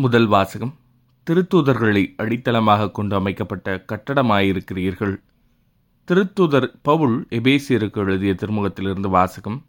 [0.00, 0.74] முதல் வாசகம்.
[1.30, 5.14] திருத்தூதர்களை அடித்தளமாக கொண்டு அமைக்கப்பட்ட கட்டடமாயிருக்கிறீர்கள்.
[6.08, 9.64] திருத்தூதர் பவுல் எபேசியருக்கு எழுதிய திருமுகத்திலிருந்து வாசகம்.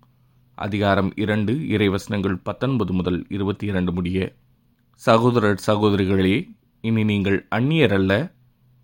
[0.56, 4.36] அதிகாரம் இரண்டு இறைவசனங்கள் பத்தொன்பது முதல் இருபத்தி இரண்டு முடிய.
[4.94, 6.50] சகோதரர் சகோதரிகளே
[6.82, 8.32] இனி நீங்கள் அந்நியர் அல்ல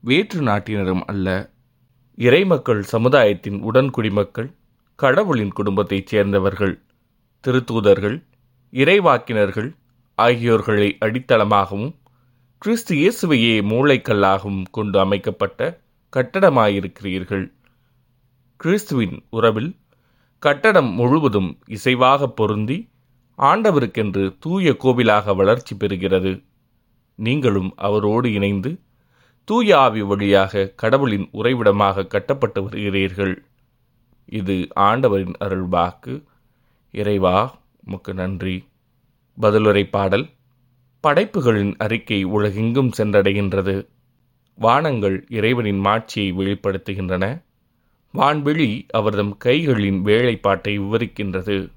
[0.02, 1.52] வேற்று நாட்டினரும் அல்ல.
[2.16, 4.52] இறைமக்கள் சமுதாயத்தின் உடன்குடிமக்கள்
[4.96, 6.82] கடவுளின் குடும்பத்தைச் சேர்ந்தவர்கள்
[7.48, 8.24] திருத்தூதர்கள்
[8.72, 9.76] இறைவாக்கினர்கள்
[10.16, 11.96] ஆகியோர்களை அடித்தளமாகவும்
[12.62, 15.60] கிறிஸ்து இயேசுவையே மூளைக்கல்லாகவும் கொண்டு அமைக்கப்பட்ட
[16.14, 17.46] கட்டடமாயிருக்கிறீர்கள்.
[18.56, 19.72] கிறிஸ்துவின் உறவில்
[20.40, 22.78] கட்டடம் முழுவதும் இசைவாக பொருந்தி
[23.38, 26.44] ஆண்டவருக்கென்று தூய கோவிலாக வளர்ச்சி பெறுகிறது.
[27.16, 28.72] நீங்களும் அவரோடு இணைந்து
[29.44, 33.36] தூய ஆவி வழியாக கடவுளின் உறைவிடமாக கட்டப்பட்டு வருகிறீர்கள்.
[34.26, 36.24] இது ஆண்டவரின் அருள்வாக்கு.
[36.92, 37.38] இறைவா
[37.86, 38.68] உமக்கு நன்றி.
[39.42, 40.30] பதிலுரை பாடல்
[41.00, 43.88] படைப்புகளின் அறிக்கை உலகெங்கும் சென்றடைகின்றது.
[44.56, 47.44] வானங்கள் இறைவனின் மாட்சியை வெளிப்படுத்துகின்றன.
[48.14, 51.72] வான்வெளி அவர்தம் கைகளின் வேலைப்பாட்டை விவரிக்கின்றது.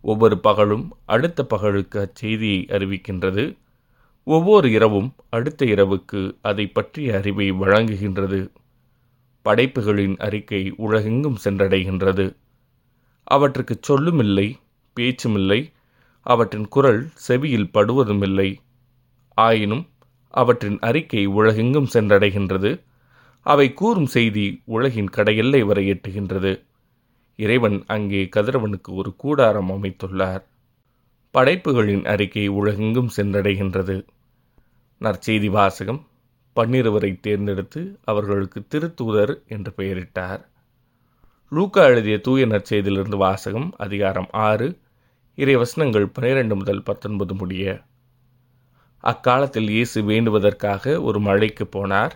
[0.00, 3.56] ஒவ்வொரு பகலும் அடுத்த பகலுக்கு அச்செய்தியை அறிவிக்கின்றது.
[4.24, 8.50] ஒவ்வொரு இரவும் அடுத்த இரவுக்கு அதை பற்றிய அறிவை வழங்குகின்றது.
[9.42, 12.36] படைப்புகளின் அறிக்கை உலகெங்கும் சென்றடைகின்றது.
[13.24, 14.54] அவற்றுக்கு சொல்லுமில்லை
[15.00, 15.74] பேச்சுமில்லை
[16.26, 18.48] அவற்றின் குரல் செவியில் படுவதுமில்லை.
[19.36, 19.84] ஆயினும்
[20.34, 22.70] அவற்றின் அறிக்கை உலகெங்கும் சென்றடைகின்றது.
[23.46, 26.52] அவை கூறும் செய்தி உலகின் கடையெல்லை வரை எட்டுகின்றது.
[27.38, 30.42] இறைவன் அங்கே கதிரவனுக்கு ஒரு கூடாரம் அமைத்துள்ளார்.
[31.34, 33.96] படைப்புகளின் அறிக்கை உலகெங்கும் சென்றடைகின்றது.
[35.00, 36.00] நற்செய்தி வாசகம்
[36.56, 40.42] பன்னிருவரை தேர்ந்தெடுத்து அவர்களுக்கு திருத்தூதர் என்று பெயரிட்டார்.
[41.52, 44.68] லூக்கா எழுதிய தூய நற்செய்தியிலிருந்து வாசகம் அதிகாரம் ஆறு
[45.38, 47.64] இறை வசனங்கள் பனிரெண்டு முதல் பத்தொன்பது முடிய.
[49.00, 52.14] அக்காலத்தில் இயேசு வேண்டுவதற்காக ஒரு மழைக்கு போனார்.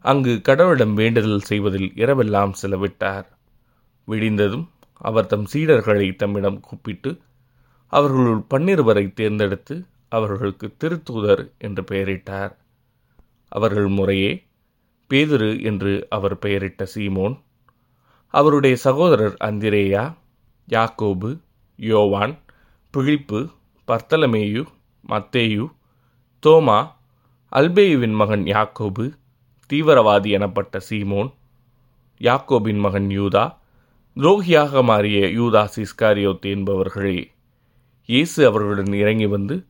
[0.00, 3.26] அங்கு கடவுளிடம் வேண்டுதல் செய்வதில் இரவெல்லாம் செலவிட்டார்.
[4.08, 7.20] விடிந்ததும் அவர் தம் சீடர்களை தம்மிடம் கூப்பிட்டு
[7.88, 9.76] அவர்களுள் பன்னிருவரை தேர்ந்தெடுத்து
[10.08, 12.52] அவர்களுக்கு திருத்தூதர் என்று பெயரிட்டார்.
[13.48, 14.32] அவர்கள் முறையே
[15.10, 17.36] பேதுரு என்று அவர் பெயரிட்ட சீமோன்
[18.30, 20.16] அவருடைய சகோதரர் அந்திரேயா
[20.68, 21.30] யாக்கோபு
[21.76, 22.34] யோவான்
[22.94, 23.40] பிழிப்பு
[23.88, 24.62] பர்த்தலமேயு
[25.08, 25.64] மத்தேயு
[26.42, 26.78] தோமா
[27.52, 29.04] அல்பேயுவின் மகன் யாக்கோபு
[29.70, 31.30] தீவிரவாதி எனப்பட்ட சீமோன்
[32.20, 33.44] யாக்கோபின் மகன் யூதா
[34.16, 37.18] துரோகியாக மாறிய யூதா சிஸ்காரியோத் என்பவர்களே
[38.08, 39.66] இயேசு அவர்களுடன் இறங்கி வந்து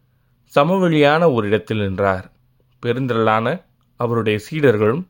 [0.55, 2.32] சமவெளியான ஒரு இடத்தில் நின்றார்.
[2.82, 3.47] பெருந்திரளான
[4.00, 5.05] அவருடைய சீடர்களும்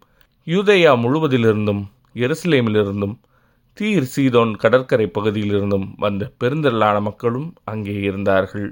[0.46, 1.82] யூதேயா முழுவதிலிருந்தும்
[2.14, 3.16] எருசலேமிலிருந்தும்
[3.76, 8.68] தீர் சீதோன் கடற்கரை பகுதியிலிருந்தும் வந்த பெருந்திரளான மக்களும் அங்கே இருந்தார்கள்.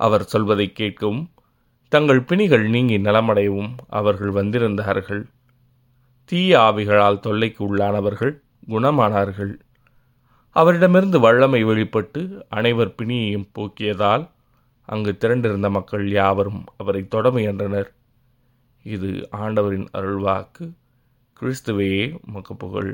[0.00, 1.20] அவர் சொல்வதை கேட்கவும்
[1.88, 5.22] தங்கள் பிணிகள் நீங்கி நலமடையவும் அவர்கள் வந்திருந்தார்கள்.
[6.24, 8.32] தீய ஆவிகளால் தொல்லைக்கு உள்ளானவர்கள்
[8.68, 9.52] குணமானார்கள்.
[10.56, 14.24] அவரிடமிருந்து வல்லமை வெளிப்பட்டு அனைவர் பிணியையும் போக்கியதால்
[14.84, 17.90] அங்கு திரண்டிருந்த மக்கள் யாவரும் அவரை தொட முயன்றனர்
[18.84, 20.66] இது ஆண்டவரின் அருள்வாக்கு.
[21.40, 22.92] கிறிஸ்துவையே மகப்புகழ்